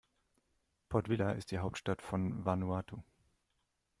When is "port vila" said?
0.89-1.33